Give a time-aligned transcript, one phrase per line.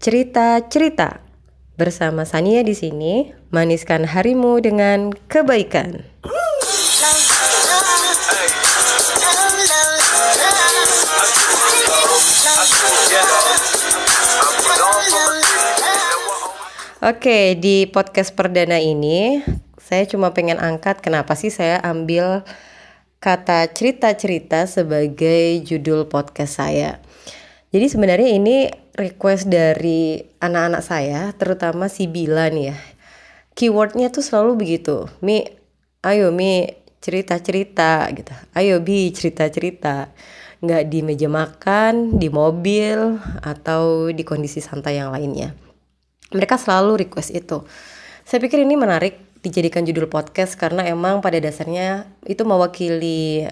[0.00, 1.20] cerita-cerita.
[1.76, 6.00] Bersama Sania di sini, maniskan harimu dengan kebaikan.
[17.00, 19.44] Oke, di podcast perdana ini
[19.76, 22.44] saya cuma pengen angkat kenapa sih saya ambil
[23.20, 27.04] kata cerita-cerita sebagai judul podcast saya.
[27.72, 28.68] Jadi sebenarnya ini
[29.00, 32.78] request dari anak-anak saya, terutama si Bila nih ya.
[33.56, 35.42] Keywordnya tuh selalu begitu, Mi,
[36.04, 36.68] ayo Mi
[37.00, 38.36] cerita-cerita gitu.
[38.52, 40.12] Ayo Bi cerita-cerita.
[40.60, 45.70] Nggak di meja makan, di mobil, atau di kondisi santai yang lainnya
[46.34, 47.66] mereka selalu request itu.
[48.22, 53.48] Saya pikir ini menarik dijadikan judul podcast karena emang pada dasarnya itu mewakili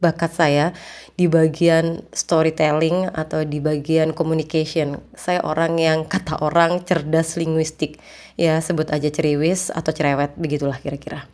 [0.00, 0.72] bakat saya
[1.14, 4.98] di bagian storytelling atau di bagian communication.
[5.12, 8.00] Saya orang yang kata orang cerdas linguistik.
[8.40, 11.28] Ya, sebut aja ceriwis atau cerewet, begitulah kira-kira.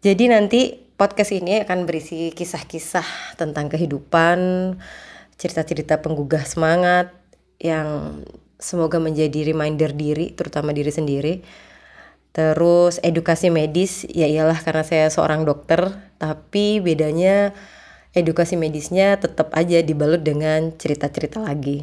[0.00, 0.60] Jadi nanti
[0.96, 4.74] podcast ini akan berisi kisah-kisah tentang kehidupan,
[5.36, 7.12] cerita-cerita penggugah semangat
[7.60, 8.20] yang
[8.58, 11.34] semoga menjadi reminder diri terutama diri sendiri
[12.38, 15.90] terus edukasi medis ya iyalah karena saya seorang dokter
[16.22, 17.50] tapi bedanya
[18.14, 21.82] edukasi medisnya tetap aja dibalut dengan cerita-cerita lagi.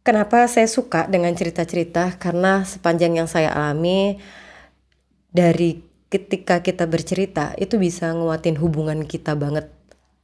[0.00, 2.16] Kenapa saya suka dengan cerita-cerita?
[2.16, 4.16] Karena sepanjang yang saya alami
[5.28, 9.68] dari ketika kita bercerita itu bisa nguatin hubungan kita banget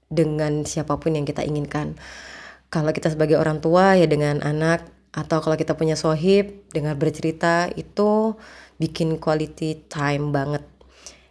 [0.09, 2.01] dengan siapa pun yang kita inginkan.
[2.73, 7.69] Kalau kita sebagai orang tua ya dengan anak atau kalau kita punya sohib dengan bercerita
[7.77, 8.37] itu
[8.81, 10.65] bikin quality time banget.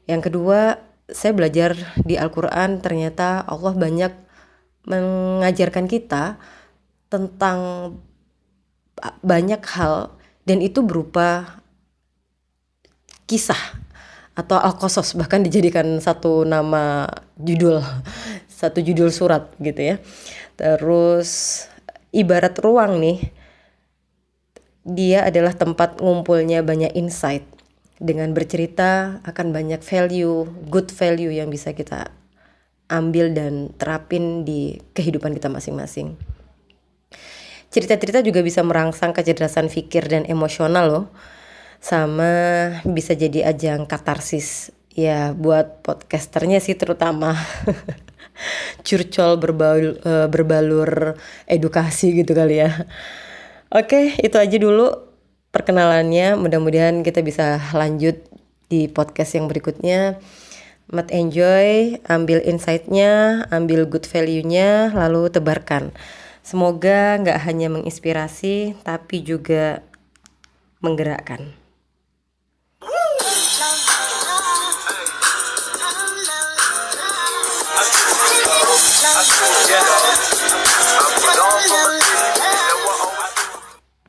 [0.06, 0.78] Yang kedua,
[1.10, 4.14] saya belajar di Al-Quran ternyata Allah banyak
[4.86, 6.38] mengajarkan kita
[7.12, 7.92] tentang
[9.26, 10.14] banyak hal
[10.46, 11.60] dan itu berupa
[13.26, 13.82] kisah
[14.32, 17.84] atau al-qasas bahkan dijadikan satu nama judul
[18.48, 19.96] satu judul surat gitu ya
[20.62, 21.66] Terus
[22.14, 23.34] ibarat ruang nih,
[24.82, 27.46] dia adalah tempat ngumpulnya banyak insight.
[28.02, 32.10] Dengan bercerita akan banyak value, good value yang bisa kita
[32.90, 36.18] ambil dan terapin di kehidupan kita masing-masing.
[37.72, 41.06] Cerita-cerita juga bisa merangsang kecerdasan pikir dan emosional loh.
[41.80, 42.34] Sama
[42.84, 47.38] bisa jadi ajang katarsis ya buat podcasternya sih terutama.
[48.86, 51.16] curcol berbalur, uh, berbalur
[51.48, 52.90] edukasi gitu kali ya.
[53.72, 54.92] Oke, itu aja dulu
[55.56, 56.36] perkenalannya.
[56.36, 58.20] Mudah-mudahan kita bisa lanjut
[58.68, 60.20] di podcast yang berikutnya.
[60.92, 65.96] Mat enjoy, ambil insightnya, ambil good value-nya, lalu tebarkan.
[66.44, 69.80] Semoga nggak hanya menginspirasi, tapi juga
[70.84, 71.61] menggerakkan.